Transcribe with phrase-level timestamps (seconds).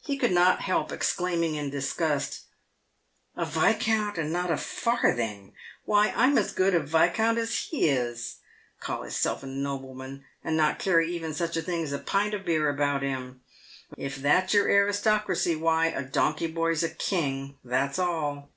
[0.00, 2.46] He could not help exclaiming in disgust,"
[3.36, 5.52] A viscount, and not a farthing!
[5.84, 8.38] "Why I'm as good a viscount as he is!
[8.80, 12.44] Call hisself a nobleman, and not carry even such a thing as a pint of
[12.44, 13.42] beer about him!
[13.96, 18.50] If that's your aristocracy, why a donkey boy's a king— that's all."